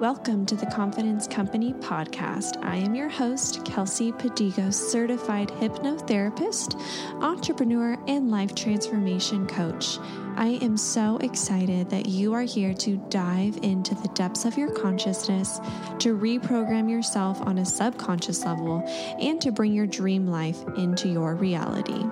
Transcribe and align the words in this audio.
Welcome 0.00 0.44
to 0.46 0.56
the 0.56 0.66
Confidence 0.66 1.26
Company 1.26 1.72
podcast. 1.72 2.62
I 2.62 2.76
am 2.76 2.94
your 2.94 3.08
host, 3.08 3.64
Kelsey 3.64 4.12
Padigo, 4.12 4.70
certified 4.70 5.48
hypnotherapist, 5.48 6.78
entrepreneur, 7.22 7.96
and 8.06 8.30
life 8.30 8.54
transformation 8.54 9.46
coach. 9.46 9.98
I 10.36 10.58
am 10.60 10.76
so 10.76 11.16
excited 11.22 11.88
that 11.88 12.10
you 12.10 12.34
are 12.34 12.42
here 12.42 12.74
to 12.74 12.98
dive 13.08 13.56
into 13.62 13.94
the 13.94 14.08
depths 14.08 14.44
of 14.44 14.58
your 14.58 14.70
consciousness, 14.70 15.60
to 16.00 16.14
reprogram 16.14 16.90
yourself 16.90 17.40
on 17.40 17.56
a 17.56 17.64
subconscious 17.64 18.44
level, 18.44 18.82
and 19.18 19.40
to 19.40 19.50
bring 19.50 19.72
your 19.72 19.86
dream 19.86 20.26
life 20.26 20.62
into 20.76 21.08
your 21.08 21.34
reality. 21.36 22.04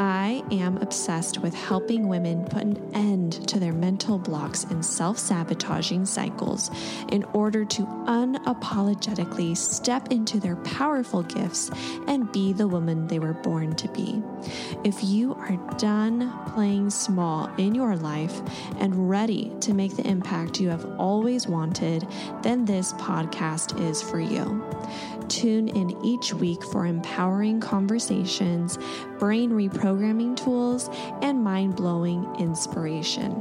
I 0.00 0.42
am 0.50 0.78
obsessed 0.78 1.40
with 1.40 1.52
helping 1.52 2.08
women 2.08 2.46
put 2.46 2.62
an 2.62 2.90
end 2.94 3.46
to 3.48 3.60
their 3.60 3.74
mental 3.74 4.18
blocks 4.18 4.64
and 4.64 4.82
self 4.82 5.18
sabotaging 5.18 6.06
cycles 6.06 6.70
in 7.12 7.22
order 7.34 7.66
to 7.66 7.82
unapologetically 7.82 9.54
step 9.54 10.10
into 10.10 10.40
their 10.40 10.56
powerful 10.56 11.22
gifts 11.22 11.70
and 12.06 12.32
be 12.32 12.54
the 12.54 12.66
woman 12.66 13.08
they 13.08 13.18
were 13.18 13.34
born 13.34 13.76
to 13.76 13.88
be. 13.88 14.22
If 14.84 15.04
you 15.04 15.34
are 15.34 15.58
done 15.76 16.32
playing 16.54 16.88
small 16.88 17.50
in 17.58 17.74
your 17.74 17.94
life 17.94 18.40
and 18.78 19.10
ready 19.10 19.52
to 19.60 19.74
make 19.74 19.96
the 19.96 20.08
impact 20.08 20.60
you 20.60 20.70
have 20.70 20.98
always 20.98 21.46
wanted, 21.46 22.08
then 22.40 22.64
this 22.64 22.94
podcast 22.94 23.78
is 23.78 24.00
for 24.00 24.18
you. 24.18 24.64
Tune 25.28 25.68
in 25.68 26.04
each 26.04 26.32
week 26.34 26.64
for 26.64 26.86
empowering 26.86 27.60
conversations, 27.60 28.78
brain 29.20 29.50
reprogramming 29.50 29.89
tools, 30.36 30.88
and 31.22 31.42
mind 31.42 31.76
blowing 31.76 32.24
inspiration. 32.38 33.32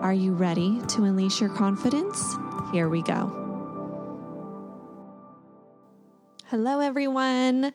Are 0.00 0.12
you 0.12 0.32
ready 0.32 0.80
to 0.88 1.04
unleash 1.04 1.40
your 1.40 1.50
confidence? 1.50 2.36
Here 2.72 2.88
we 2.88 3.02
go. 3.02 3.38
Hello, 6.48 6.80
everyone. 6.80 7.72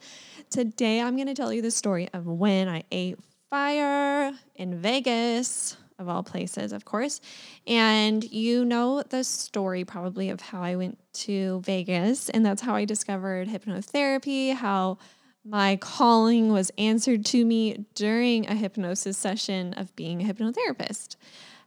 Today 0.49 1.01
I'm 1.01 1.15
going 1.15 1.27
to 1.27 1.33
tell 1.33 1.51
you 1.51 1.61
the 1.61 1.71
story 1.71 2.09
of 2.13 2.27
when 2.27 2.67
I 2.67 2.83
ate 2.91 3.17
fire 3.49 4.33
in 4.55 4.81
Vegas 4.81 5.77
of 5.99 6.07
all 6.07 6.21
places, 6.21 6.73
of 6.73 6.85
course. 6.85 7.21
And 7.65 8.23
you 8.23 8.65
know 8.65 9.03
the 9.03 9.23
story 9.23 9.83
probably 9.83 10.29
of 10.29 10.41
how 10.41 10.61
I 10.61 10.75
went 10.75 10.99
to 11.13 11.61
Vegas, 11.61 12.29
and 12.29 12.45
that's 12.45 12.61
how 12.61 12.75
I 12.75 12.85
discovered 12.85 13.47
hypnotherapy, 13.47 14.53
how 14.53 14.99
my 15.47 15.77
calling 15.77 16.51
was 16.51 16.71
answered 16.77 17.25
to 17.25 17.45
me 17.45 17.85
during 17.95 18.49
a 18.49 18.55
hypnosis 18.55 19.17
session 19.17 19.73
of 19.75 19.95
being 19.95 20.21
a 20.21 20.33
hypnotherapist. 20.33 21.15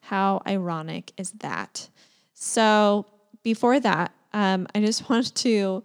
How 0.03 0.43
ironic 0.47 1.13
is 1.17 1.31
that? 1.41 1.89
So, 2.35 3.07
before 3.43 3.81
that, 3.81 4.13
um, 4.33 4.67
I 4.75 4.81
just 4.81 5.09
want 5.11 5.35
to 5.37 5.83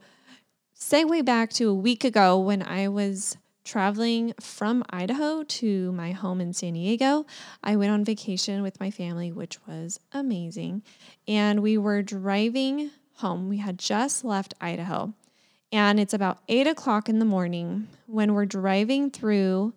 segue 0.77 1.23
back 1.23 1.51
to 1.53 1.69
a 1.69 1.73
week 1.73 2.03
ago 2.03 2.37
when 2.37 2.61
I 2.63 2.89
was 2.89 3.37
traveling 3.63 4.33
from 4.39 4.83
Idaho 4.89 5.43
to 5.43 5.91
my 5.93 6.11
home 6.11 6.41
in 6.41 6.53
San 6.53 6.73
Diego. 6.73 7.25
I 7.63 7.77
went 7.77 7.91
on 7.91 8.03
vacation 8.03 8.61
with 8.61 8.79
my 8.79 8.91
family, 8.91 9.31
which 9.31 9.57
was 9.65 9.99
amazing. 10.11 10.83
And 11.27 11.63
we 11.63 11.77
were 11.77 12.03
driving 12.03 12.91
home. 13.15 13.49
We 13.49 13.57
had 13.57 13.79
just 13.79 14.23
left 14.23 14.53
Idaho. 14.61 15.13
And 15.75 15.99
it's 15.99 16.13
about 16.13 16.37
eight 16.47 16.67
o'clock 16.67 17.09
in 17.09 17.19
the 17.19 17.25
morning 17.25 17.89
when 18.07 18.33
we're 18.33 18.45
driving 18.45 19.11
through 19.11 19.73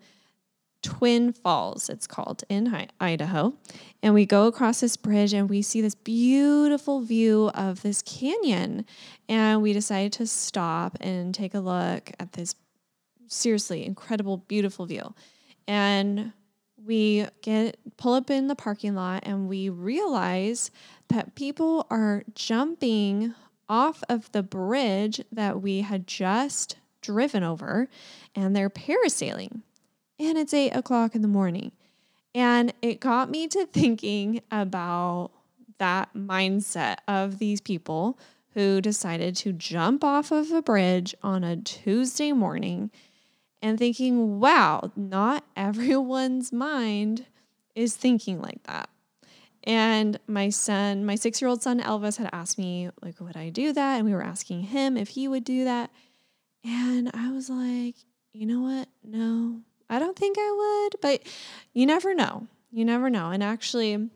Twin 0.81 1.33
Falls, 1.33 1.89
it's 1.89 2.07
called 2.07 2.45
in 2.49 2.87
Idaho. 3.01 3.55
And 4.01 4.15
we 4.15 4.25
go 4.25 4.47
across 4.47 4.79
this 4.79 4.97
bridge 4.97 5.33
and 5.33 5.51
we 5.51 5.61
see 5.61 5.81
this 5.81 5.97
beautiful 5.97 7.01
view 7.01 7.51
of 7.53 7.83
this 7.83 8.01
canyon. 8.03 8.87
And 9.29 9.61
we 9.61 9.73
decided 9.73 10.13
to 10.13 10.29
stop 10.29 10.97
and 11.01 11.35
take 11.35 11.53
a 11.53 11.59
look 11.59 12.13
at 12.21 12.35
this 12.35 12.55
seriously 13.27 13.85
incredible, 13.85 14.37
beautiful 14.37 14.87
view. 14.87 15.17
And 15.67 16.33
we 16.87 17.27
get 17.43 17.77
pull 17.97 18.15
up 18.15 18.31
in 18.31 18.47
the 18.47 18.55
parking 18.55 18.95
lot 18.95 19.25
and 19.27 19.49
we 19.49 19.69
realize 19.69 20.71
that 21.09 21.35
people 21.35 21.89
are 21.91 22.23
jumping 22.37 23.35
off 23.69 24.03
of 24.09 24.31
the 24.33 24.43
bridge 24.43 25.21
that 25.33 25.61
we 25.61 25.83
had 25.83 26.07
just 26.07 26.77
driven 27.01 27.43
over 27.43 27.89
and 28.35 28.55
they're 28.55 28.71
parasailing. 28.71 29.63
And 30.19 30.37
it's 30.37 30.55
eight 30.55 30.71
o'clock 30.71 31.15
in 31.15 31.23
the 31.23 31.29
morning. 31.29 31.73
And 32.35 32.73
it 32.83 33.01
got 33.01 33.31
me 33.31 33.49
to 33.49 33.67
thinking 33.67 34.43
about 34.51 35.31
that 35.79 36.15
mindset 36.15 36.97
of 37.07 37.39
these 37.39 37.61
people 37.61 38.19
who 38.55 38.81
decided 38.81 39.37
to 39.37 39.53
jump 39.53 40.03
off 40.03 40.33
of 40.33 40.51
a 40.51 40.63
bridge 40.63 41.15
on 41.23 41.45
a 41.45 41.57
Tuesday 41.57 42.33
morning 42.33 42.91
and 43.63 43.79
thinking, 43.79 44.41
wow, 44.41 44.91
not 44.97 45.45
everyone's 45.57 46.53
mind 46.53 47.27
is 47.75 47.97
thinking 47.97 48.41
like 48.41 48.63
that. 48.65 48.89
And 49.69 50.19
my 50.27 50.49
son, 50.49 51.05
my 51.05 51.15
six 51.15 51.43
year 51.43 51.49
old 51.49 51.63
son 51.63 51.79
Elvis, 51.81 52.17
had 52.17 52.31
asked 52.33 52.59
me, 52.59 52.89
like, 53.03 53.21
would 53.21 53.37
I 53.37 53.51
do 53.51 53.75
that? 53.75 53.97
And 53.97 54.07
we 54.07 54.15
were 54.15 54.25
asking 54.25 54.63
him 54.63 54.97
if 54.97 55.11
he 55.11 55.29
would 55.29 55.45
do 55.45 55.65
that. 55.65 55.91
And 56.65 57.11
I 57.13 57.31
was 57.31 57.51
like, 57.51 57.95
you 58.33 58.47
know 58.47 58.63
what? 58.63 58.89
No, 59.05 59.61
I 59.91 59.99
don't 59.99 60.17
think 60.17 60.37
I 60.39 60.89
would, 60.91 61.01
but 61.03 61.23
you 61.75 61.85
never 61.85 62.15
know. 62.15 62.47
You 62.73 62.87
never 62.87 63.11
know. 63.11 63.31
And 63.31 63.43
actually, 63.43 64.09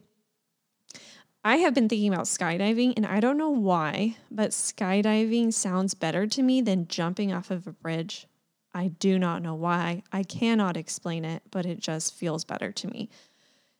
I 1.44 1.56
have 1.58 1.74
been 1.74 1.88
thinking 1.88 2.12
about 2.12 2.26
skydiving, 2.26 2.94
and 2.96 3.04
I 3.04 3.20
don't 3.20 3.36
know 3.36 3.50
why, 3.50 4.16
but 4.30 4.50
skydiving 4.50 5.52
sounds 5.52 5.92
better 5.92 6.26
to 6.26 6.42
me 6.42 6.62
than 6.62 6.88
jumping 6.88 7.30
off 7.32 7.50
of 7.50 7.66
a 7.66 7.72
bridge 7.72 8.26
I 8.74 8.88
do 8.88 9.18
not 9.18 9.42
know 9.42 9.54
why. 9.54 10.02
I 10.12 10.22
cannot 10.22 10.78
explain 10.78 11.26
it, 11.26 11.42
but 11.50 11.66
it 11.66 11.78
just 11.78 12.14
feels 12.14 12.42
better 12.42 12.72
to 12.72 12.88
me. 12.88 13.10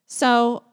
So, 0.07 0.65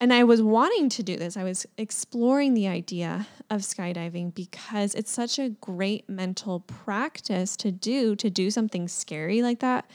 and 0.00 0.12
I 0.12 0.24
was 0.24 0.42
wanting 0.42 0.88
to 0.90 1.02
do 1.02 1.16
this. 1.16 1.36
I 1.36 1.44
was 1.44 1.66
exploring 1.78 2.54
the 2.54 2.68
idea 2.68 3.26
of 3.50 3.62
skydiving 3.62 4.34
because 4.34 4.94
it's 4.94 5.10
such 5.10 5.38
a 5.38 5.50
great 5.50 6.08
mental 6.08 6.60
practice 6.60 7.56
to 7.58 7.72
do, 7.72 8.14
to 8.16 8.28
do 8.28 8.50
something 8.50 8.88
scary 8.88 9.42
like 9.42 9.60
that. 9.60 9.90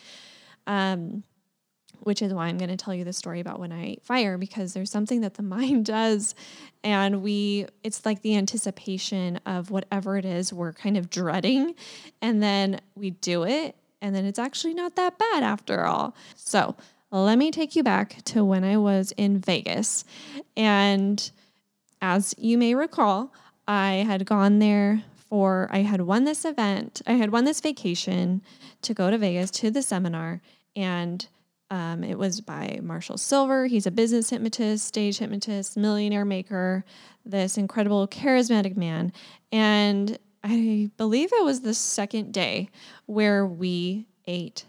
Um, 0.67 1.23
which 1.99 2.23
is 2.23 2.33
why 2.33 2.47
I'm 2.47 2.57
going 2.57 2.71
to 2.71 2.77
tell 2.77 2.95
you 2.95 3.03
the 3.03 3.13
story 3.13 3.39
about 3.39 3.59
when 3.59 3.71
I 3.71 3.85
ate 3.85 4.03
fire 4.03 4.39
because 4.39 4.73
there's 4.73 4.89
something 4.89 5.21
that 5.21 5.35
the 5.35 5.43
mind 5.57 5.85
does 5.85 6.33
and 6.83 7.21
we 7.21 7.67
it's 7.83 8.05
like 8.07 8.23
the 8.23 8.35
anticipation 8.35 9.39
of 9.45 9.69
whatever 9.69 10.17
it 10.17 10.25
is 10.25 10.51
we're 10.51 10.73
kind 10.73 10.97
of 10.97 11.11
dreading 11.11 11.75
and 12.19 12.41
then 12.41 12.81
we 12.95 13.11
do 13.11 13.43
it 13.43 13.75
and 14.01 14.15
then 14.15 14.25
it's 14.25 14.39
actually 14.39 14.73
not 14.73 14.95
that 14.95 15.17
bad 15.17 15.43
after 15.43 15.85
all. 15.85 16.15
So, 16.35 16.75
let 17.11 17.37
me 17.37 17.51
take 17.51 17.75
you 17.75 17.83
back 17.83 18.23
to 18.25 18.43
when 18.43 18.63
I 18.63 18.77
was 18.77 19.11
in 19.17 19.39
Vegas 19.39 20.05
and 20.55 21.31
as 22.01 22.33
you 22.37 22.57
may 22.57 22.73
recall, 22.73 23.31
I 23.67 24.03
had 24.07 24.25
gone 24.25 24.59
there 24.59 25.03
for 25.29 25.69
I 25.71 25.79
had 25.79 26.01
won 26.01 26.23
this 26.23 26.45
event. 26.45 27.01
I 27.05 27.13
had 27.13 27.31
won 27.31 27.45
this 27.45 27.61
vacation 27.61 28.41
to 28.81 28.93
go 28.93 29.11
to 29.11 29.17
Vegas 29.17 29.51
to 29.51 29.69
the 29.71 29.81
seminar 29.81 30.41
and 30.75 31.27
um, 31.69 32.03
it 32.03 32.17
was 32.17 32.41
by 32.41 32.79
Marshall 32.81 33.17
Sylver. 33.17 33.65
He's 33.65 33.87
a 33.87 33.91
business 33.91 34.29
hypnotist, 34.29 34.85
stage 34.85 35.19
hypnotist, 35.19 35.77
millionaire 35.77 36.25
maker, 36.25 36.83
this 37.25 37.57
incredible 37.57 38.09
charismatic 38.09 38.75
man. 38.75 39.13
And 39.53 40.19
I 40.43 40.89
believe 40.97 41.31
it 41.31 41.45
was 41.45 41.61
the 41.61 41.73
second 41.73 42.33
day 42.33 42.69
where 43.05 43.45
we 43.45 44.07
ate 44.27 44.65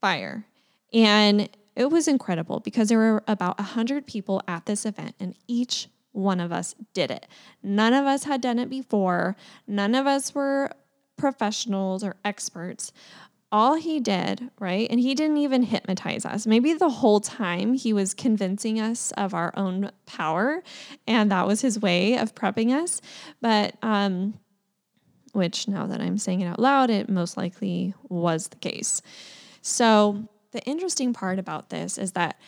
fire. 0.00 0.46
And 0.94 1.50
it 1.76 1.90
was 1.90 2.08
incredible 2.08 2.60
because 2.60 2.88
there 2.88 2.98
were 2.98 3.22
about 3.26 3.58
100 3.58 4.06
people 4.06 4.42
at 4.48 4.66
this 4.66 4.84
event, 4.84 5.14
and 5.20 5.34
each 5.46 5.88
one 6.12 6.40
of 6.40 6.52
us 6.52 6.74
did 6.92 7.10
it. 7.10 7.26
None 7.62 7.92
of 7.92 8.04
us 8.06 8.24
had 8.24 8.40
done 8.40 8.58
it 8.58 8.68
before, 8.68 9.36
none 9.66 9.94
of 9.94 10.06
us 10.06 10.34
were 10.34 10.72
professionals 11.16 12.02
or 12.02 12.16
experts, 12.24 12.92
all 13.52 13.74
he 13.74 13.98
did, 13.98 14.50
right? 14.60 14.86
And 14.90 15.00
he 15.00 15.14
didn't 15.14 15.38
even 15.38 15.64
hypnotize 15.64 16.24
us. 16.24 16.46
Maybe 16.46 16.72
the 16.72 16.88
whole 16.88 17.20
time 17.20 17.74
he 17.74 17.92
was 17.92 18.14
convincing 18.14 18.80
us 18.80 19.12
of 19.12 19.34
our 19.34 19.52
own 19.56 19.90
power, 20.06 20.62
and 21.06 21.30
that 21.32 21.46
was 21.46 21.60
his 21.60 21.80
way 21.80 22.16
of 22.16 22.34
prepping 22.34 22.72
us. 22.72 23.00
But, 23.40 23.74
um, 23.82 24.34
which 25.32 25.68
now 25.68 25.86
that 25.86 26.00
I'm 26.00 26.18
saying 26.18 26.40
it 26.40 26.46
out 26.46 26.58
loud, 26.58 26.90
it 26.90 27.08
most 27.08 27.36
likely 27.36 27.94
was 28.08 28.48
the 28.48 28.56
case. 28.56 29.00
So, 29.62 30.28
the 30.52 30.62
interesting 30.62 31.12
part 31.12 31.38
about 31.38 31.70
this 31.70 31.98
is 31.98 32.12
that, 32.12 32.38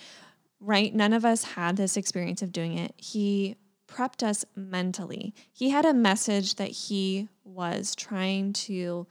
right, 0.60 0.94
none 0.94 1.12
of 1.12 1.24
us 1.24 1.44
had 1.44 1.76
this 1.76 1.96
experience 1.96 2.42
of 2.42 2.52
doing 2.52 2.76
it. 2.76 2.94
He 2.96 3.56
prepped 3.88 4.22
us 4.22 4.44
mentally. 4.56 5.34
He 5.52 5.70
had 5.70 5.84
a 5.84 5.94
message 5.94 6.56
that 6.56 6.70
he 6.70 7.28
was 7.44 7.94
trying 7.94 8.52
to 8.54 9.06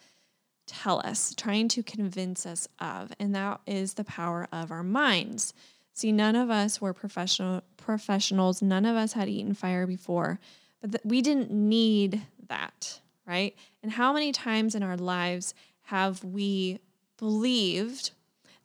tell 0.66 1.00
us, 1.06 1.36
trying 1.36 1.68
to 1.70 1.84
convince 1.84 2.46
us 2.46 2.68
of, 2.80 3.12
and 3.20 3.36
that 3.36 3.62
is 3.68 3.94
the 3.94 4.04
power 4.04 4.48
of 4.52 4.72
our 4.72 4.84
minds. 4.84 5.54
See, 5.94 6.12
none 6.12 6.36
of 6.36 6.50
us 6.50 6.80
were 6.80 6.94
professional 6.94 7.62
professionals. 7.78 8.62
None 8.62 8.86
of 8.86 8.96
us 8.96 9.14
had 9.14 9.28
eaten 9.28 9.54
fire 9.54 9.86
before, 9.86 10.40
but 10.80 10.94
th- 10.94 11.02
we 11.04 11.22
didn't 11.22 11.52
need 11.52 12.22
that, 12.48 13.02
right? 13.28 13.56
And 13.84 13.92
how 13.92 14.14
many 14.14 14.32
times 14.32 14.74
in 14.74 14.84
our 14.84 14.98
lives 14.98 15.54
have 15.84 16.24
we 16.24 16.80
believed 17.18 18.12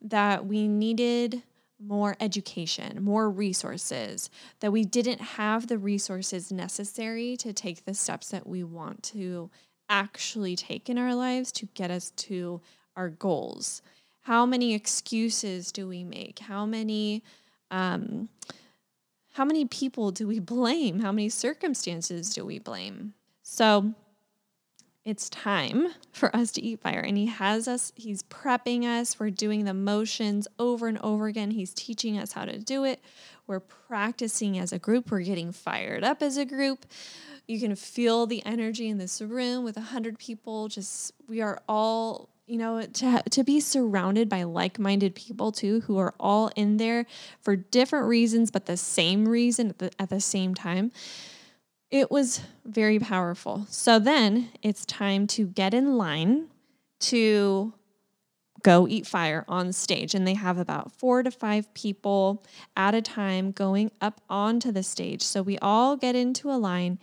that 0.02 0.46
we 0.46 0.68
needed 0.68 1.42
more 1.78 2.16
education, 2.20 3.02
more 3.02 3.28
resources, 3.30 4.30
that 4.60 4.72
we 4.72 4.84
didn't 4.84 5.20
have 5.20 5.66
the 5.66 5.78
resources 5.78 6.50
necessary 6.50 7.36
to 7.36 7.52
take 7.52 7.84
the 7.84 7.94
steps 7.94 8.30
that 8.30 8.46
we 8.46 8.64
want 8.64 9.02
to 9.02 9.50
actually 9.88 10.56
take 10.56 10.88
in 10.88 10.98
our 10.98 11.14
lives 11.14 11.52
to 11.52 11.66
get 11.74 11.90
us 11.90 12.10
to 12.12 12.60
our 12.96 13.08
goals. 13.08 13.82
How 14.22 14.46
many 14.46 14.74
excuses 14.74 15.70
do 15.70 15.86
we 15.86 16.02
make? 16.02 16.38
How 16.40 16.66
many 16.66 17.22
um, 17.70 18.28
how 19.32 19.44
many 19.44 19.66
people 19.66 20.10
do 20.10 20.26
we 20.26 20.38
blame? 20.54 21.00
How 21.00 21.12
many 21.12 21.28
circumstances 21.28 22.32
do 22.32 22.44
we 22.44 22.58
blame? 22.58 23.12
So 23.42 23.94
it's 25.06 25.30
time 25.30 25.86
for 26.10 26.34
us 26.34 26.50
to 26.50 26.62
eat 26.62 26.80
fire. 26.80 26.98
And 26.98 27.16
he 27.16 27.26
has 27.26 27.68
us, 27.68 27.92
he's 27.94 28.24
prepping 28.24 28.82
us. 28.82 29.20
We're 29.20 29.30
doing 29.30 29.64
the 29.64 29.72
motions 29.72 30.48
over 30.58 30.88
and 30.88 30.98
over 30.98 31.28
again. 31.28 31.52
He's 31.52 31.72
teaching 31.72 32.18
us 32.18 32.32
how 32.32 32.44
to 32.44 32.58
do 32.58 32.82
it. 32.84 33.00
We're 33.46 33.60
practicing 33.60 34.58
as 34.58 34.72
a 34.72 34.80
group. 34.80 35.12
We're 35.12 35.20
getting 35.20 35.52
fired 35.52 36.02
up 36.02 36.22
as 36.22 36.36
a 36.36 36.44
group. 36.44 36.86
You 37.46 37.60
can 37.60 37.76
feel 37.76 38.26
the 38.26 38.44
energy 38.44 38.88
in 38.88 38.98
this 38.98 39.22
room 39.22 39.62
with 39.62 39.76
a 39.76 39.82
hundred 39.82 40.18
people. 40.18 40.66
Just 40.66 41.12
we 41.28 41.40
are 41.40 41.62
all, 41.68 42.28
you 42.48 42.58
know, 42.58 42.82
to 42.82 43.22
to 43.30 43.44
be 43.44 43.60
surrounded 43.60 44.28
by 44.28 44.42
like-minded 44.42 45.14
people 45.14 45.52
too, 45.52 45.82
who 45.82 45.98
are 45.98 46.14
all 46.18 46.50
in 46.56 46.78
there 46.78 47.06
for 47.40 47.54
different 47.54 48.08
reasons, 48.08 48.50
but 48.50 48.66
the 48.66 48.76
same 48.76 49.28
reason 49.28 49.68
at 49.68 49.78
the, 49.78 49.90
at 50.00 50.10
the 50.10 50.20
same 50.20 50.52
time 50.52 50.90
it 51.90 52.10
was 52.10 52.40
very 52.64 52.98
powerful. 52.98 53.66
So 53.70 53.98
then 53.98 54.50
it's 54.62 54.84
time 54.84 55.26
to 55.28 55.46
get 55.46 55.74
in 55.74 55.96
line 55.96 56.48
to 56.98 57.72
go 58.62 58.88
eat 58.88 59.06
fire 59.06 59.44
on 59.46 59.72
stage. 59.72 60.14
And 60.14 60.26
they 60.26 60.34
have 60.34 60.58
about 60.58 60.90
four 60.90 61.22
to 61.22 61.30
five 61.30 61.72
people 61.74 62.44
at 62.76 62.94
a 62.94 63.02
time 63.02 63.52
going 63.52 63.92
up 64.00 64.20
onto 64.28 64.72
the 64.72 64.82
stage. 64.82 65.22
So 65.22 65.42
we 65.42 65.58
all 65.58 65.96
get 65.96 66.16
into 66.16 66.50
a 66.50 66.58
line. 66.58 66.98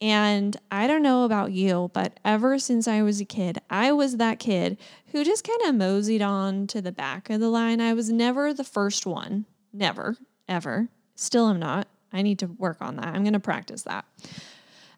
And 0.00 0.56
I 0.70 0.86
don't 0.86 1.02
know 1.02 1.24
about 1.24 1.50
you, 1.50 1.90
but 1.92 2.20
ever 2.24 2.60
since 2.60 2.86
I 2.86 3.02
was 3.02 3.20
a 3.20 3.24
kid, 3.24 3.58
I 3.68 3.90
was 3.90 4.18
that 4.18 4.38
kid 4.38 4.78
who 5.06 5.24
just 5.24 5.42
kind 5.42 5.62
of 5.62 5.74
moseyed 5.74 6.22
on 6.22 6.68
to 6.68 6.80
the 6.80 6.92
back 6.92 7.30
of 7.30 7.40
the 7.40 7.48
line. 7.48 7.80
I 7.80 7.94
was 7.94 8.12
never 8.12 8.54
the 8.54 8.62
first 8.62 9.04
one, 9.04 9.46
never, 9.72 10.16
ever. 10.48 10.86
Still 11.16 11.48
am 11.48 11.58
not. 11.58 11.88
I 12.12 12.22
need 12.22 12.38
to 12.40 12.46
work 12.46 12.78
on 12.80 12.96
that. 12.96 13.06
I'm 13.06 13.22
going 13.22 13.34
to 13.34 13.40
practice 13.40 13.82
that. 13.82 14.04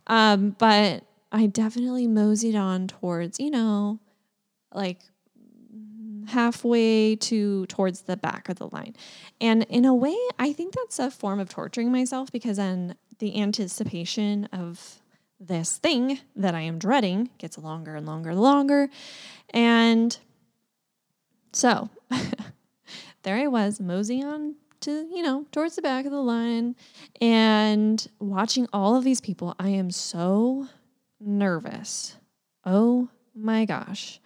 Um, 0.06 0.56
but 0.58 1.04
I 1.32 1.46
definitely 1.46 2.06
moseyed 2.06 2.56
on 2.56 2.88
towards, 2.88 3.38
you 3.38 3.50
know, 3.50 4.00
like 4.74 5.00
halfway 6.28 7.16
to 7.16 7.66
towards 7.66 8.02
the 8.02 8.16
back 8.16 8.48
of 8.48 8.56
the 8.56 8.68
line. 8.68 8.94
And 9.40 9.64
in 9.64 9.84
a 9.84 9.94
way, 9.94 10.16
I 10.38 10.52
think 10.52 10.74
that's 10.74 10.98
a 10.98 11.10
form 11.10 11.40
of 11.40 11.48
torturing 11.48 11.92
myself 11.92 12.30
because 12.32 12.56
then 12.56 12.96
the 13.18 13.40
anticipation 13.40 14.46
of 14.52 15.00
this 15.38 15.78
thing 15.78 16.20
that 16.36 16.54
I 16.54 16.60
am 16.60 16.78
dreading 16.78 17.30
gets 17.38 17.58
longer 17.58 17.96
and 17.96 18.06
longer 18.06 18.30
and 18.30 18.40
longer. 18.40 18.88
And 19.50 20.16
so 21.52 21.88
there 23.22 23.36
I 23.36 23.46
was, 23.46 23.80
moseying 23.80 24.24
on 24.24 24.54
to, 24.80 25.08
you 25.12 25.22
know, 25.22 25.46
towards 25.52 25.76
the 25.76 25.82
back 25.82 26.04
of 26.04 26.12
the 26.12 26.22
line 26.22 26.76
and 27.20 28.06
watching 28.18 28.66
all 28.72 28.96
of 28.96 29.04
these 29.04 29.20
people. 29.20 29.54
I 29.58 29.68
am 29.68 29.90
so 29.90 30.66
nervous. 31.20 32.16
Oh 32.64 33.08
my 33.34 33.64
gosh. 33.64 34.20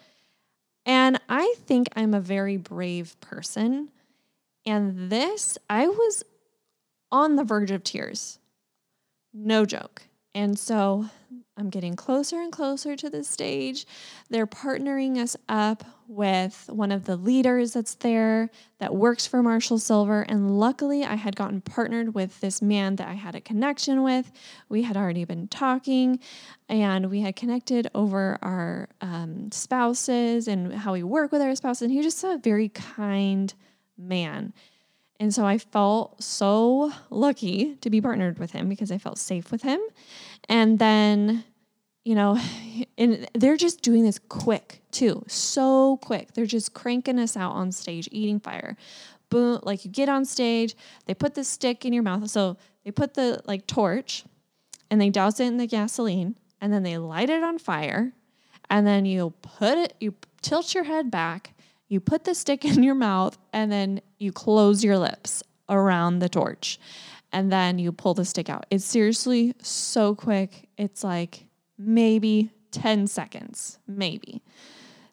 And 0.86 1.20
I 1.28 1.54
think 1.66 1.88
I'm 1.96 2.14
a 2.14 2.20
very 2.20 2.56
brave 2.56 3.18
person. 3.20 3.90
And 4.66 5.10
this, 5.10 5.58
I 5.68 5.88
was 5.88 6.24
on 7.10 7.36
the 7.36 7.44
verge 7.44 7.70
of 7.70 7.84
tears. 7.84 8.38
No 9.32 9.64
joke. 9.64 10.02
And 10.34 10.58
so 10.58 11.06
I'm 11.56 11.70
getting 11.70 11.94
closer 11.94 12.40
and 12.40 12.50
closer 12.52 12.96
to 12.96 13.08
the 13.08 13.22
stage. 13.22 13.86
They're 14.28 14.46
partnering 14.46 15.18
us 15.18 15.36
up 15.48 15.84
with 16.08 16.68
one 16.68 16.92
of 16.92 17.04
the 17.04 17.16
leaders 17.16 17.72
that's 17.72 17.94
there 17.96 18.50
that 18.78 18.94
works 18.94 19.26
for 19.26 19.42
Marshall 19.42 19.78
Sylver. 19.78 20.22
And 20.22 20.58
luckily, 20.58 21.04
I 21.04 21.14
had 21.14 21.36
gotten 21.36 21.60
partnered 21.60 22.14
with 22.14 22.40
this 22.40 22.60
man 22.60 22.96
that 22.96 23.08
I 23.08 23.14
had 23.14 23.34
a 23.34 23.40
connection 23.40 24.02
with. 24.02 24.30
We 24.68 24.82
had 24.82 24.96
already 24.96 25.24
been 25.24 25.48
talking 25.48 26.20
and 26.68 27.10
we 27.10 27.20
had 27.20 27.36
connected 27.36 27.88
over 27.94 28.38
our 28.42 28.88
um, 29.00 29.50
spouses 29.52 30.48
and 30.48 30.74
how 30.74 30.92
we 30.92 31.02
work 31.02 31.32
with 31.32 31.40
our 31.42 31.54
spouses. 31.54 31.82
And 31.82 31.90
he 31.92 31.98
was 31.98 32.06
just 32.06 32.24
a 32.24 32.38
very 32.42 32.68
kind 32.68 33.54
man. 33.96 34.52
And 35.20 35.32
so 35.32 35.46
I 35.46 35.58
felt 35.58 36.22
so 36.22 36.92
lucky 37.08 37.76
to 37.76 37.90
be 37.90 38.00
partnered 38.00 38.38
with 38.38 38.50
him 38.50 38.68
because 38.68 38.90
I 38.90 38.98
felt 38.98 39.18
safe 39.18 39.52
with 39.52 39.62
him. 39.62 39.80
And 40.48 40.78
then, 40.78 41.44
you 42.04 42.14
know, 42.14 42.38
and 42.98 43.28
they're 43.34 43.56
just 43.56 43.82
doing 43.82 44.04
this 44.04 44.18
quick 44.28 44.82
too, 44.90 45.24
so 45.26 45.98
quick. 45.98 46.32
They're 46.34 46.46
just 46.46 46.74
cranking 46.74 47.18
us 47.18 47.36
out 47.36 47.52
on 47.52 47.72
stage, 47.72 48.08
eating 48.12 48.40
fire. 48.40 48.76
Boom, 49.30 49.60
like 49.62 49.84
you 49.84 49.90
get 49.90 50.08
on 50.08 50.24
stage, 50.24 50.76
they 51.06 51.14
put 51.14 51.34
the 51.34 51.44
stick 51.44 51.84
in 51.84 51.92
your 51.92 52.02
mouth. 52.02 52.28
So 52.30 52.56
they 52.84 52.90
put 52.90 53.14
the 53.14 53.42
like 53.46 53.66
torch 53.66 54.24
and 54.90 55.00
they 55.00 55.10
douse 55.10 55.40
it 55.40 55.46
in 55.46 55.56
the 55.56 55.66
gasoline 55.66 56.36
and 56.60 56.72
then 56.72 56.82
they 56.82 56.98
light 56.98 57.30
it 57.30 57.42
on 57.42 57.58
fire. 57.58 58.12
And 58.70 58.86
then 58.86 59.04
you 59.04 59.34
put 59.42 59.78
it, 59.78 59.94
you 60.00 60.14
tilt 60.40 60.74
your 60.74 60.84
head 60.84 61.10
back 61.10 61.54
you 61.88 62.00
put 62.00 62.24
the 62.24 62.34
stick 62.34 62.64
in 62.76 62.82
your 62.82 62.94
mouth 62.94 63.38
and 63.52 63.70
then 63.70 64.00
you 64.18 64.32
close 64.32 64.84
your 64.84 64.98
lips 64.98 65.42
around 65.68 66.18
the 66.18 66.28
torch 66.28 66.78
and 67.34 67.50
then 67.52 67.78
you 67.80 67.90
pull 67.90 68.14
the 68.14 68.24
stick 68.24 68.48
out. 68.48 68.64
It's 68.70 68.84
seriously 68.84 69.54
so 69.60 70.14
quick. 70.14 70.68
It's 70.78 71.02
like 71.02 71.46
maybe 71.76 72.50
10 72.70 73.08
seconds, 73.08 73.78
maybe. 73.88 74.40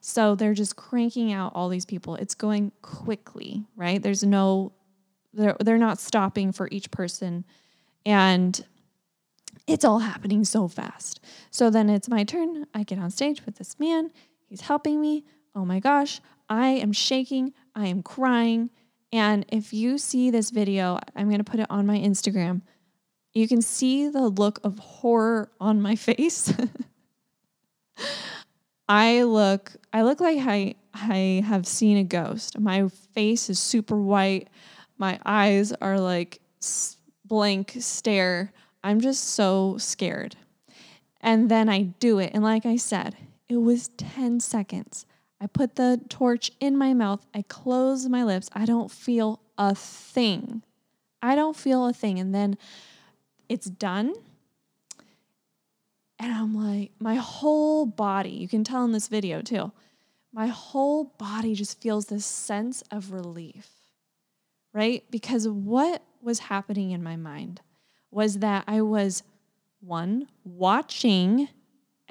So 0.01 0.35
they're 0.35 0.53
just 0.53 0.75
cranking 0.75 1.33
out 1.33 1.51
all 1.55 1.67
these 1.67 1.85
people. 1.85 2.15
It's 2.15 2.35
going 2.35 2.71
quickly, 2.83 3.65
right? 3.75 4.01
There's 4.01 4.23
no 4.23 4.71
they're 5.33 5.55
they're 5.59 5.77
not 5.77 5.99
stopping 5.99 6.51
for 6.51 6.67
each 6.71 6.91
person 6.91 7.43
and 8.05 8.65
it's 9.67 9.85
all 9.85 9.99
happening 9.99 10.43
so 10.43 10.67
fast. 10.67 11.21
So 11.49 11.69
then 11.69 11.89
it's 11.89 12.09
my 12.09 12.23
turn. 12.23 12.65
I 12.73 12.83
get 12.83 12.99
on 12.99 13.09
stage 13.09 13.45
with 13.45 13.57
this 13.57 13.79
man. 13.79 14.11
He's 14.47 14.61
helping 14.61 15.01
me. 15.01 15.25
Oh 15.55 15.65
my 15.65 15.79
gosh, 15.79 16.21
I 16.49 16.67
am 16.67 16.93
shaking, 16.93 17.53
I 17.75 17.87
am 17.87 18.03
crying. 18.03 18.69
And 19.11 19.45
if 19.49 19.73
you 19.73 19.97
see 19.97 20.31
this 20.31 20.51
video, 20.51 20.99
I'm 21.15 21.27
going 21.27 21.43
to 21.43 21.49
put 21.49 21.59
it 21.59 21.67
on 21.69 21.85
my 21.85 21.97
Instagram. 21.97 22.61
You 23.33 23.47
can 23.47 23.61
see 23.61 24.07
the 24.07 24.27
look 24.27 24.59
of 24.63 24.79
horror 24.79 25.51
on 25.59 25.81
my 25.81 25.95
face. 26.07 26.53
I 28.87 29.23
look 29.23 29.71
I 29.93 30.01
look 30.01 30.19
like 30.19 30.39
I 30.41 30.75
I 30.93 31.43
have 31.45 31.65
seen 31.65 31.97
a 31.97 32.03
ghost. 32.03 32.59
My 32.59 32.89
face 33.13 33.49
is 33.49 33.57
super 33.57 33.95
white. 33.95 34.49
My 34.97 35.19
eyes 35.25 35.71
are 35.81 35.97
like 35.97 36.41
blank 37.25 37.77
stare. 37.79 38.51
I'm 38.83 38.99
just 38.99 39.23
so 39.29 39.77
scared. 39.77 40.35
And 41.21 41.49
then 41.49 41.69
I 41.69 41.83
do 41.83 42.19
it 42.19 42.31
and 42.33 42.43
like 42.43 42.65
I 42.65 42.75
said, 42.75 43.15
it 43.47 43.57
was 43.57 43.89
10 43.89 44.39
seconds. 44.41 45.05
I 45.41 45.47
put 45.47 45.75
the 45.75 45.99
torch 46.07 46.51
in 46.59 46.77
my 46.77 46.93
mouth. 46.93 47.25
I 47.33 47.41
close 47.41 48.07
my 48.07 48.23
lips. 48.23 48.47
I 48.53 48.65
don't 48.65 48.91
feel 48.91 49.41
a 49.57 49.73
thing. 49.73 50.61
I 51.21 51.35
don't 51.35 51.55
feel 51.55 51.87
a 51.87 51.93
thing. 51.93 52.19
And 52.19 52.33
then 52.33 52.59
it's 53.49 53.65
done. 53.65 54.13
And 56.19 56.31
I'm 56.31 56.53
like, 56.53 56.91
my 56.99 57.15
whole 57.15 57.87
body, 57.87 58.29
you 58.29 58.47
can 58.47 58.63
tell 58.63 58.85
in 58.85 58.91
this 58.91 59.07
video 59.07 59.41
too, 59.41 59.71
my 60.31 60.47
whole 60.47 61.05
body 61.17 61.55
just 61.55 61.81
feels 61.81 62.05
this 62.05 62.25
sense 62.25 62.83
of 62.91 63.11
relief, 63.11 63.67
right? 64.73 65.03
Because 65.09 65.47
what 65.47 66.03
was 66.21 66.37
happening 66.37 66.91
in 66.91 67.01
my 67.01 67.15
mind 67.15 67.61
was 68.11 68.37
that 68.39 68.63
I 68.67 68.81
was 68.81 69.23
one, 69.79 70.27
watching 70.43 71.49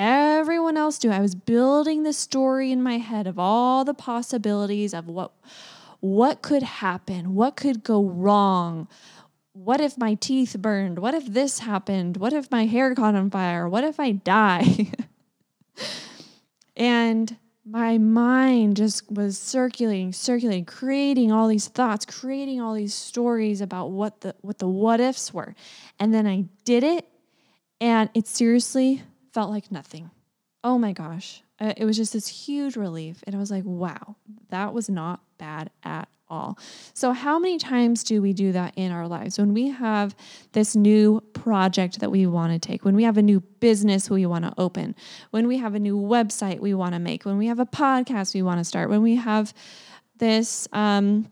everyone 0.00 0.78
else 0.78 0.98
do. 0.98 1.10
I 1.10 1.20
was 1.20 1.34
building 1.34 2.02
the 2.04 2.14
story 2.14 2.72
in 2.72 2.82
my 2.82 2.98
head 2.98 3.26
of 3.26 3.38
all 3.38 3.84
the 3.84 3.94
possibilities 3.94 4.94
of 4.94 5.06
what 5.08 5.32
what 6.00 6.40
could 6.40 6.62
happen, 6.62 7.34
what 7.34 7.56
could 7.56 7.84
go 7.84 8.02
wrong. 8.02 8.88
What 9.52 9.80
if 9.82 9.98
my 9.98 10.14
teeth 10.14 10.56
burned? 10.58 10.98
What 10.98 11.14
if 11.14 11.26
this 11.26 11.58
happened? 11.58 12.16
What 12.16 12.32
if 12.32 12.50
my 12.50 12.64
hair 12.64 12.94
caught 12.94 13.14
on 13.14 13.30
fire? 13.30 13.68
What 13.68 13.84
if 13.84 14.00
I 14.00 14.12
die? 14.12 14.92
and 16.76 17.36
my 17.66 17.98
mind 17.98 18.76
just 18.78 19.10
was 19.12 19.36
circulating, 19.36 20.12
circulating, 20.14 20.64
creating 20.64 21.30
all 21.30 21.48
these 21.48 21.68
thoughts, 21.68 22.06
creating 22.06 22.60
all 22.60 22.72
these 22.72 22.94
stories 22.94 23.60
about 23.60 23.90
what 23.90 24.22
the 24.22 24.34
what 24.40 24.58
the 24.58 24.68
what 24.68 25.00
ifs 25.00 25.34
were. 25.34 25.54
And 25.98 26.14
then 26.14 26.26
I 26.26 26.46
did 26.64 26.82
it 26.82 27.06
And 27.80 28.10
it 28.14 28.26
seriously 28.26 29.02
felt 29.32 29.50
like 29.50 29.70
nothing. 29.70 30.10
Oh 30.62 30.78
my 30.78 30.92
gosh. 30.92 31.42
Uh, 31.58 31.72
it 31.76 31.84
was 31.84 31.96
just 31.96 32.12
this 32.12 32.28
huge 32.28 32.76
relief. 32.76 33.22
And 33.26 33.34
I 33.34 33.38
was 33.38 33.50
like, 33.50 33.64
wow, 33.64 34.16
that 34.48 34.72
was 34.72 34.88
not 34.88 35.20
bad 35.38 35.70
at 35.82 36.08
all. 36.28 36.58
So, 36.94 37.12
how 37.12 37.38
many 37.38 37.58
times 37.58 38.04
do 38.04 38.22
we 38.22 38.32
do 38.32 38.52
that 38.52 38.74
in 38.76 38.92
our 38.92 39.08
lives? 39.08 39.38
When 39.38 39.52
we 39.52 39.68
have 39.68 40.14
this 40.52 40.76
new 40.76 41.20
project 41.32 42.00
that 42.00 42.10
we 42.10 42.26
want 42.26 42.52
to 42.52 42.58
take, 42.58 42.84
when 42.84 42.94
we 42.94 43.02
have 43.02 43.18
a 43.18 43.22
new 43.22 43.40
business 43.40 44.08
we 44.08 44.24
want 44.26 44.44
to 44.44 44.54
open, 44.56 44.94
when 45.30 45.48
we 45.48 45.58
have 45.58 45.74
a 45.74 45.80
new 45.80 45.96
website 45.96 46.60
we 46.60 46.72
want 46.72 46.94
to 46.94 47.00
make, 47.00 47.24
when 47.24 47.36
we 47.36 47.46
have 47.46 47.58
a 47.58 47.66
podcast 47.66 48.34
we 48.34 48.42
want 48.42 48.58
to 48.58 48.64
start, 48.64 48.88
when 48.88 49.02
we 49.02 49.16
have 49.16 49.52
this 50.18 50.68
um, 50.72 51.26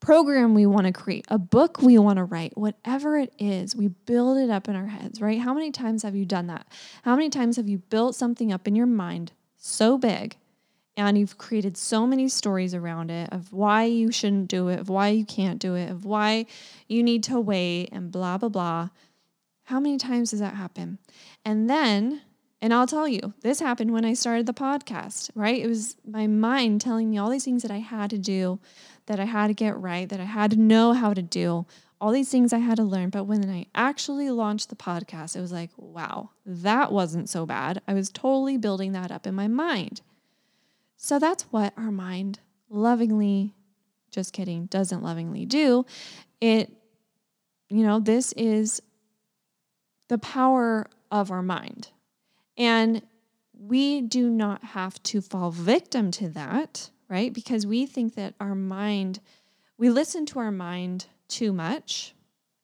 program 0.00 0.54
we 0.54 0.66
want 0.66 0.86
to 0.86 0.92
create, 0.92 1.26
a 1.28 1.38
book 1.38 1.80
we 1.80 1.98
want 1.98 2.16
to 2.16 2.24
write, 2.24 2.56
whatever 2.56 3.18
it 3.18 3.32
is, 3.38 3.76
we 3.76 3.88
build 3.88 4.38
it 4.38 4.50
up 4.50 4.68
in 4.68 4.74
our 4.74 4.86
heads, 4.86 5.20
right? 5.20 5.38
How 5.40 5.54
many 5.54 5.70
times 5.70 6.02
have 6.02 6.16
you 6.16 6.24
done 6.24 6.46
that? 6.48 6.66
How 7.02 7.14
many 7.14 7.28
times 7.28 7.56
have 7.56 7.68
you 7.68 7.78
built 7.78 8.16
something 8.16 8.52
up 8.52 8.66
in 8.66 8.74
your 8.74 8.86
mind 8.86 9.32
so 9.56 9.98
big 9.98 10.36
and 10.96 11.16
you've 11.16 11.38
created 11.38 11.76
so 11.76 12.06
many 12.06 12.28
stories 12.28 12.74
around 12.74 13.10
it 13.10 13.28
of 13.32 13.52
why 13.52 13.84
you 13.84 14.10
shouldn't 14.10 14.48
do 14.48 14.68
it, 14.68 14.80
of 14.80 14.88
why 14.88 15.08
you 15.08 15.24
can't 15.24 15.58
do 15.58 15.74
it, 15.74 15.90
of 15.90 16.04
why 16.04 16.46
you 16.88 17.02
need 17.02 17.22
to 17.24 17.38
wait 17.38 17.88
and 17.92 18.10
blah, 18.10 18.38
blah, 18.38 18.48
blah. 18.48 18.88
How 19.64 19.80
many 19.80 19.98
times 19.98 20.30
does 20.30 20.40
that 20.40 20.54
happen? 20.54 20.98
And 21.44 21.70
then, 21.70 22.22
and 22.60 22.74
I'll 22.74 22.86
tell 22.86 23.08
you, 23.08 23.34
this 23.40 23.60
happened 23.60 23.92
when 23.92 24.04
I 24.04 24.14
started 24.14 24.46
the 24.46 24.52
podcast, 24.52 25.30
right? 25.34 25.62
It 25.62 25.68
was 25.68 25.96
my 26.06 26.26
mind 26.26 26.80
telling 26.80 27.08
me 27.08 27.18
all 27.18 27.30
these 27.30 27.44
things 27.44 27.62
that 27.62 27.70
I 27.70 27.78
had 27.78 28.10
to 28.10 28.18
do, 28.18 28.58
that 29.10 29.18
I 29.18 29.24
had 29.24 29.48
to 29.48 29.54
get 29.54 29.76
right, 29.76 30.08
that 30.08 30.20
I 30.20 30.24
had 30.24 30.52
to 30.52 30.56
know 30.56 30.92
how 30.92 31.12
to 31.14 31.20
do, 31.20 31.66
all 32.00 32.12
these 32.12 32.28
things 32.28 32.52
I 32.52 32.58
had 32.58 32.76
to 32.76 32.84
learn. 32.84 33.10
But 33.10 33.24
when 33.24 33.50
I 33.50 33.66
actually 33.74 34.30
launched 34.30 34.68
the 34.68 34.76
podcast, 34.76 35.34
it 35.34 35.40
was 35.40 35.50
like, 35.50 35.70
wow, 35.76 36.30
that 36.46 36.92
wasn't 36.92 37.28
so 37.28 37.44
bad. 37.44 37.82
I 37.88 37.94
was 37.94 38.08
totally 38.08 38.56
building 38.56 38.92
that 38.92 39.10
up 39.10 39.26
in 39.26 39.34
my 39.34 39.48
mind. 39.48 40.00
So 40.96 41.18
that's 41.18 41.42
what 41.50 41.72
our 41.76 41.90
mind 41.90 42.38
lovingly, 42.68 43.52
just 44.12 44.32
kidding, 44.32 44.66
doesn't 44.66 45.02
lovingly 45.02 45.44
do. 45.44 45.84
It, 46.40 46.70
you 47.68 47.82
know, 47.82 47.98
this 47.98 48.30
is 48.36 48.80
the 50.06 50.18
power 50.18 50.86
of 51.10 51.32
our 51.32 51.42
mind. 51.42 51.88
And 52.56 53.02
we 53.58 54.02
do 54.02 54.30
not 54.30 54.62
have 54.62 55.02
to 55.02 55.20
fall 55.20 55.50
victim 55.50 56.12
to 56.12 56.28
that, 56.28 56.90
right? 57.10 57.32
Because 57.32 57.66
we 57.66 57.84
think 57.84 58.14
that 58.14 58.34
our 58.40 58.54
mind, 58.54 59.20
we 59.76 59.90
listen 59.90 60.24
to 60.26 60.38
our 60.38 60.52
mind 60.52 61.06
too 61.28 61.52
much, 61.52 62.14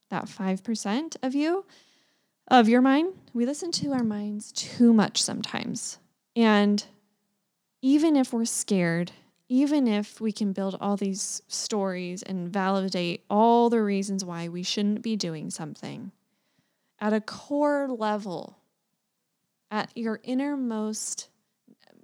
that 0.08 0.26
5% 0.26 1.16
of 1.22 1.34
you, 1.34 1.66
of 2.48 2.68
your 2.68 2.80
mind, 2.80 3.12
we 3.34 3.44
listen 3.44 3.72
to 3.72 3.92
our 3.92 4.04
minds 4.04 4.52
too 4.52 4.92
much 4.92 5.20
sometimes. 5.20 5.98
And 6.36 6.84
even 7.82 8.16
if 8.16 8.32
we're 8.32 8.44
scared, 8.44 9.10
even 9.48 9.88
if 9.88 10.20
we 10.20 10.30
can 10.32 10.52
build 10.52 10.76
all 10.80 10.96
these 10.96 11.42
stories 11.48 12.22
and 12.22 12.48
validate 12.48 13.24
all 13.28 13.68
the 13.68 13.82
reasons 13.82 14.24
why 14.24 14.48
we 14.48 14.62
shouldn't 14.62 15.02
be 15.02 15.16
doing 15.16 15.50
something, 15.50 16.12
at 17.00 17.12
a 17.12 17.20
core 17.20 17.88
level, 17.88 18.58
at 19.70 19.90
your 19.96 20.20
innermost 20.22 21.28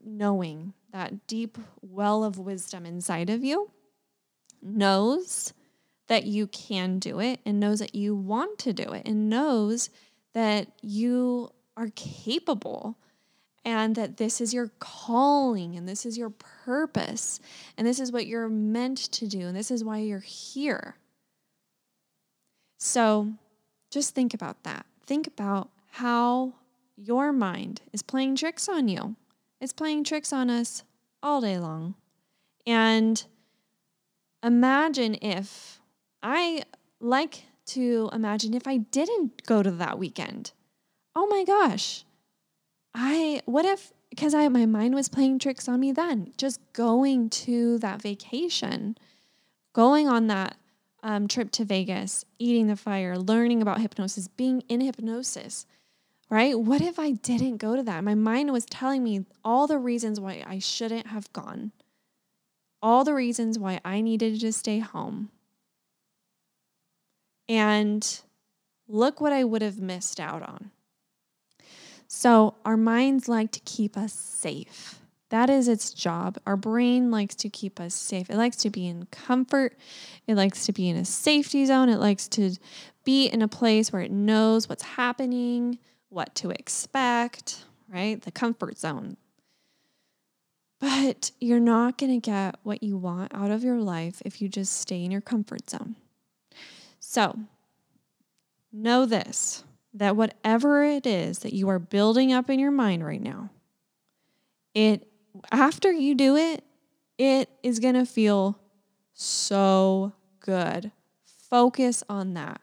knowing, 0.04 0.75
that 0.92 1.26
deep 1.26 1.59
well 1.80 2.23
of 2.23 2.38
wisdom 2.38 2.85
inside 2.85 3.30
of 3.30 3.42
you 3.42 3.71
knows 4.61 5.52
that 6.09 6.25
you 6.25 6.47
can 6.47 6.99
do 6.99 7.21
it 7.21 7.40
and 7.47 7.59
knows 7.59 7.78
that 7.78 7.94
you 7.94 8.14
want 8.14 8.59
to 8.59 8.73
do 8.73 8.92
it 8.92 9.06
and 9.06 9.30
knows 9.30 9.88
that 10.35 10.68
you 10.82 11.50
are 11.76 11.90
capable 11.94 12.99
and 13.64 13.94
that 13.94 14.16
this 14.16 14.40
is 14.40 14.52
your 14.52 14.71
calling 14.78 15.76
and 15.76 15.88
this 15.88 16.04
is 16.04 16.18
your 16.18 16.30
purpose 16.30 17.40
and 17.78 17.87
this 17.87 18.00
is 18.00 18.12
what 18.12 18.26
you're 18.26 18.49
meant 18.49 18.99
to 18.99 19.26
do 19.26 19.40
and 19.40 19.56
this 19.56 19.71
is 19.71 19.85
why 19.85 19.99
you're 19.99 20.18
here. 20.18 20.97
So 22.78 23.32
just 23.90 24.14
think 24.14 24.35
about 24.35 24.64
that. 24.64 24.85
Think 25.06 25.26
about 25.26 25.71
how 25.92 26.54
your 26.97 27.32
mind 27.32 27.82
is 27.92 28.02
playing 28.02 28.37
tricks 28.37 28.68
on 28.68 28.88
you. 28.88 29.16
It's 29.62 29.73
playing 29.73 30.02
tricks 30.02 30.33
on 30.33 30.50
us 30.50 30.83
all 31.23 31.40
day 31.40 31.57
long. 31.57 31.95
And 32.66 33.25
imagine 34.42 35.16
if 35.23 35.81
I 36.21 36.64
like 36.99 37.45
to 37.66 38.11
imagine 38.12 38.54
if 38.54 38.66
I 38.66 38.78
didn't 38.78 39.47
go 39.47 39.62
to 39.62 39.71
that 39.71 40.00
weekend. 40.00 40.50
Oh 41.14 41.28
my 41.28 41.45
gosh, 41.45 42.04
I 42.92 43.40
what 43.45 43.64
if 43.64 43.92
because 44.11 44.35
I 44.35 44.49
my 44.49 44.66
mind 44.66 44.97
was 44.97 45.09
playing 45.09 45.38
tricks 45.38 45.69
on 45.69 45.78
me 45.78 45.92
then, 45.92 46.33
just 46.37 46.61
going 46.73 47.31
to 47.31 47.78
that 47.78 48.02
vacation, 48.02 48.99
going 49.73 50.09
on 50.09 50.26
that 50.26 50.57
um, 51.04 51.28
trip 51.28 51.52
to 51.52 51.64
Vegas, 51.64 52.25
eating 52.40 52.66
the 52.66 52.75
fire, 52.75 53.16
learning 53.16 53.62
about 53.62 53.81
hypnosis, 53.81 54.26
being 54.26 54.62
in 54.69 54.81
hypnosis, 54.81 55.66
right? 56.33 56.59
What 56.59 56.81
if 56.81 56.99
I 56.99 57.11
didn't 57.11 57.59
go 57.59 57.77
to 57.77 57.83
that? 57.83 58.03
My 58.03 58.15
mind 58.15 58.53
was 58.53 58.65
telling 58.65 59.05
me 59.05 59.27
all 59.45 59.67
the 59.67 59.77
reasons 59.77 60.19
why 60.19 60.43
I 60.47 60.61
shouldn't 60.61 61.09
have 61.09 61.31
gone, 61.35 61.73
all 62.81 63.05
the 63.05 63.12
reasons 63.12 63.59
why 63.59 63.81
I 63.85 64.01
needed 64.01 64.41
to 64.41 64.51
stay 64.51 64.79
home. 64.79 65.29
And 67.51 68.21
look 68.89 69.21
what 69.21 69.35
I 69.35 69.45
would 69.45 69.61
have 69.61 69.79
missed 69.79 70.19
out 70.19 70.43
on. 70.43 70.71
So, 72.09 72.55
our 72.65 72.79
minds 72.79 73.29
like 73.29 73.51
to 73.53 73.61
keep 73.61 73.99
us 73.99 74.15
safe. 74.15 75.01
That 75.29 75.51
is 75.51 75.69
its 75.69 75.93
job. 75.93 76.39
Our 76.47 76.57
brain 76.57 77.11
likes 77.11 77.35
to 77.37 77.51
keep 77.51 77.79
us 77.79 77.95
safe. 77.95 78.31
It 78.31 78.37
likes 78.37 78.57
to 78.59 78.71
be 78.71 78.87
in 78.87 79.05
comfort. 79.07 79.77
It 80.27 80.37
likes 80.37 80.65
to 80.65 80.73
be 80.73 80.89
in 80.89 80.97
a 80.97 81.05
safety 81.05 81.67
zone. 81.67 81.91
It 81.91 82.01
likes 82.01 82.27
to 82.29 82.57
be 83.05 83.27
in 83.27 83.43
a 83.43 83.49
place 83.49 83.93
where 83.93 84.03
it 84.03 84.11
knows 84.11 84.67
what's 84.67 84.83
happening, 84.83 85.79
what 86.12 86.35
to 86.37 86.50
expect, 86.50 87.64
right? 87.88 88.21
The 88.21 88.31
comfort 88.31 88.78
zone. 88.78 89.16
But 90.81 91.31
you're 91.40 91.61
not 91.61 91.97
going 91.97 92.21
to 92.21 92.31
get 92.31 92.57
what 92.64 92.83
you 92.83 92.97
want 92.97 93.33
out 93.35 93.50
of 93.50 93.62
your 93.62 93.78
life 93.78 94.21
if 94.25 94.42
you 94.42 94.49
just 94.49 94.81
stay 94.81 95.04
in 95.04 95.11
your 95.11 95.21
comfort 95.21 95.71
zone. 95.71 95.97
So, 96.99 97.38
know 98.73 99.07
this 99.07 99.64
that 99.95 100.16
whatever 100.16 100.83
it 100.83 101.07
is 101.07 101.40
that 101.40 101.52
you 101.52 101.69
are 101.69 101.78
building 101.78 102.33
up 102.33 102.49
in 102.49 102.59
your 102.59 102.71
mind 102.71 103.04
right 103.04 103.21
now, 103.21 103.50
it 104.75 105.07
after 105.50 105.92
you 105.92 106.14
do 106.14 106.37
it, 106.37 106.64
it 107.19 107.50
is 107.62 107.78
going 107.78 107.95
to 107.95 108.07
feel 108.07 108.59
so 109.12 110.12
good. 110.40 110.90
Focus 111.50 112.02
on 112.09 112.33
that. 112.35 112.62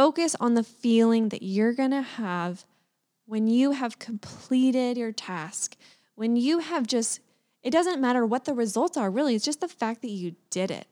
Focus 0.00 0.34
on 0.40 0.54
the 0.54 0.64
feeling 0.64 1.28
that 1.28 1.42
you're 1.42 1.74
going 1.74 1.90
to 1.90 2.00
have 2.00 2.64
when 3.26 3.46
you 3.48 3.72
have 3.72 3.98
completed 3.98 4.96
your 4.96 5.12
task, 5.12 5.76
when 6.14 6.36
you 6.36 6.60
have 6.60 6.86
just, 6.86 7.20
it 7.62 7.70
doesn't 7.70 8.00
matter 8.00 8.24
what 8.24 8.46
the 8.46 8.54
results 8.54 8.96
are, 8.96 9.10
really, 9.10 9.34
it's 9.34 9.44
just 9.44 9.60
the 9.60 9.68
fact 9.68 10.00
that 10.00 10.10
you 10.10 10.36
did 10.48 10.70
it. 10.70 10.86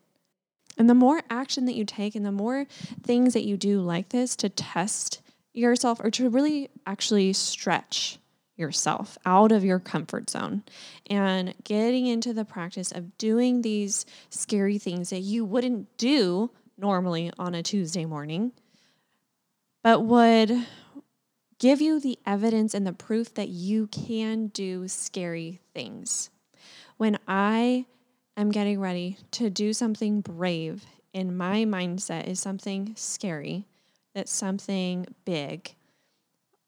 And 0.77 0.91
the 0.91 0.95
more 0.95 1.23
action 1.31 1.65
that 1.65 1.75
you 1.75 1.87
take 1.87 2.17
and 2.17 2.27
the 2.27 2.31
more 2.31 2.67
things 3.03 3.33
that 3.33 3.47
you 3.47 3.57
do 3.57 3.81
like 3.81 4.11
this 4.11 4.37
to 4.37 4.51
test 4.51 5.23
yourself 5.55 6.01
or 6.05 6.11
to 6.11 6.29
really 6.29 6.69
actually 6.87 7.33
stretch 7.33 8.19
yourself 8.59 9.17
out 9.25 9.53
of 9.53 9.65
your 9.65 9.79
comfort 9.79 10.29
zone 10.29 10.65
and 11.09 11.55
getting 11.65 12.07
into 12.07 12.35
the 12.35 12.45
practice 12.45 12.93
of 12.93 13.17
doing 13.17 13.63
these 13.63 14.05
scary 14.29 14.77
things 14.77 15.09
that 15.09 15.21
you 15.21 15.47
wouldn't 15.47 15.97
do 15.97 16.51
normally 16.77 17.33
on 17.39 17.55
a 17.55 17.63
Tuesday 17.63 18.05
morning, 18.05 18.53
but 19.83 20.05
would 20.05 20.67
give 21.59 21.81
you 21.81 22.01
the 22.01 22.19
evidence 22.27 22.75
and 22.75 22.87
the 22.87 22.93
proof 22.93 23.35
that 23.35 23.49
you 23.49 23.87
can 23.89 24.49
do 24.49 24.89
scary 24.89 25.61
things. 25.75 26.31
When 26.97 27.19
I 27.27 27.87
am 28.37 28.51
getting 28.51 28.81
ready 28.81 29.19
to 29.33 29.51
do 29.51 29.73
something 29.73 30.21
brave 30.21 30.85
in 31.13 31.37
my 31.37 31.65
mindset 31.65 32.27
is 32.27 32.41
something 32.41 32.95
scary, 32.97 33.67
that's 34.15 34.33
something 34.33 35.07
big 35.25 35.75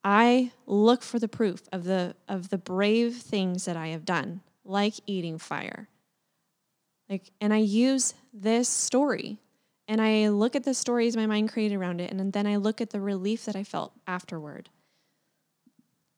I 0.03 0.53
look 0.67 1.03
for 1.03 1.19
the 1.19 1.29
proof 1.29 1.63
of 1.73 1.85
the 1.85 2.15
of 2.29 2.49
the 2.49 2.59
brave 2.59 3.17
things 3.17 3.67
that 3.67 3.77
I 3.77 3.89
have 3.89 4.05
done, 4.05 4.41
like 4.65 4.95
eating 5.07 5.39
fire. 5.39 5.89
Like 7.09 7.31
and 7.41 7.53
I 7.53 7.59
use 7.59 8.15
this 8.33 8.69
story 8.69 9.39
and 9.91 10.01
I 10.01 10.29
look 10.29 10.55
at 10.55 10.63
the 10.63 10.73
stories 10.73 11.17
my 11.17 11.27
mind 11.27 11.51
created 11.51 11.75
around 11.75 12.01
it 12.01 12.13
and 12.13 12.33
then 12.33 12.47
I 12.47 12.55
look 12.57 12.81
at 12.81 12.91
the 12.91 13.01
relief 13.01 13.45
that 13.47 13.57
I 13.57 13.65
felt 13.65 13.93
afterward. 14.07 14.69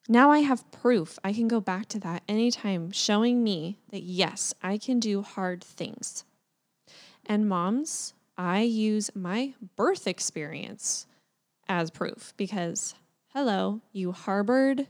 Now 0.07 0.31
I 0.31 0.41
have 0.41 0.71
proof. 0.71 1.19
I 1.25 1.33
can 1.33 1.49
go 1.49 1.59
back 1.59 1.87
to 1.87 1.99
that 2.01 2.23
anytime 2.29 2.91
showing 2.91 3.43
me 3.43 3.79
that 3.91 4.03
yes, 4.03 4.53
I 4.63 4.77
can 4.77 5.01
do 5.01 5.23
hard 5.23 5.65
things. 5.65 6.25
And 7.25 7.49
moms, 7.49 8.13
I 8.37 8.61
use 8.61 9.11
my 9.15 9.55
birth 9.75 10.07
experience 10.07 11.07
as 11.67 11.91
proof 11.91 12.35
because 12.37 12.95
hello, 13.29 13.81
you 13.91 14.13
harbored, 14.13 14.87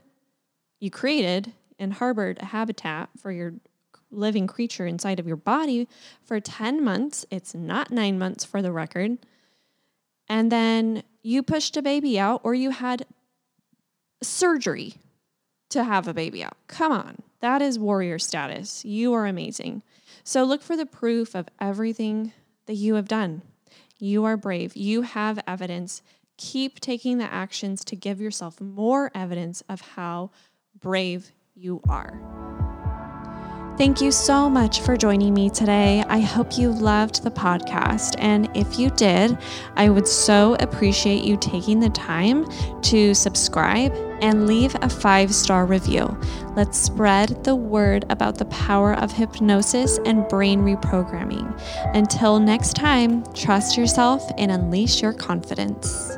you 0.81 0.91
created 0.91 1.53
and 1.79 1.93
harbored 1.93 2.37
a 2.41 2.47
habitat 2.47 3.11
for 3.17 3.31
your 3.31 3.53
living 4.13 4.47
creature 4.47 4.85
inside 4.85 5.19
of 5.19 5.27
your 5.27 5.37
body 5.37 5.87
for 6.23 6.39
10 6.39 6.83
months. 6.83 7.25
It's 7.29 7.53
not 7.53 7.91
nine 7.91 8.17
months 8.17 8.45
for 8.45 8.61
the 8.61 8.71
record. 8.71 9.17
And 10.29 10.51
then 10.51 11.03
you 11.21 11.43
pushed 11.43 11.77
a 11.77 11.81
baby 11.81 12.19
out 12.19 12.41
or 12.43 12.53
you 12.53 12.71
had 12.71 13.05
surgery 14.21 14.95
to 15.69 15.83
have 15.83 16.07
a 16.07 16.13
baby 16.13 16.43
out. 16.43 16.57
Come 16.67 16.91
on. 16.91 17.17
That 17.41 17.61
is 17.61 17.77
warrior 17.77 18.19
status. 18.19 18.85
You 18.85 19.13
are 19.13 19.25
amazing. 19.25 19.81
So 20.23 20.43
look 20.43 20.61
for 20.61 20.77
the 20.77 20.85
proof 20.85 21.35
of 21.35 21.49
everything 21.59 22.31
that 22.67 22.75
you 22.75 22.95
have 22.95 23.07
done. 23.07 23.41
You 23.97 24.23
are 24.25 24.37
brave. 24.37 24.75
You 24.75 25.01
have 25.01 25.39
evidence. 25.47 26.01
Keep 26.37 26.79
taking 26.79 27.17
the 27.17 27.31
actions 27.31 27.83
to 27.85 27.95
give 27.95 28.21
yourself 28.21 28.61
more 28.61 29.11
evidence 29.13 29.61
of 29.67 29.81
how 29.81 30.31
brave 30.79 31.31
you 31.55 31.81
are. 31.87 32.92
Thank 33.75 34.01
you 34.01 34.11
so 34.11 34.51
much 34.51 34.81
for 34.81 34.95
joining 34.95 35.33
me 35.33 35.49
today. 35.49 36.03
I 36.07 36.19
hope 36.19 36.59
you 36.59 36.69
loved 36.69 37.23
the 37.23 37.31
podcast. 37.31 38.13
And 38.19 38.47
if 38.55 38.77
you 38.77 38.91
did, 38.91 39.35
I 39.75 39.89
would 39.89 40.07
so 40.07 40.55
appreciate 40.59 41.23
you 41.23 41.37
taking 41.37 41.79
the 41.79 41.89
time 41.89 42.45
to 42.83 43.15
subscribe 43.15 43.91
and 44.21 44.45
leave 44.45 44.75
a 44.83 44.89
five 44.89 45.33
star 45.33 45.65
review. 45.65 46.15
Let's 46.55 46.79
spread 46.79 47.43
the 47.43 47.55
word 47.55 48.05
about 48.11 48.37
the 48.37 48.45
power 48.45 48.93
of 48.93 49.11
hypnosis 49.11 49.99
and 50.05 50.27
brain 50.27 50.61
reprogramming. 50.61 51.59
Until 51.95 52.39
next 52.39 52.75
time, 52.75 53.23
trust 53.33 53.75
yourself 53.75 54.23
and 54.37 54.51
unleash 54.51 55.01
your 55.01 55.13
confidence. 55.13 56.15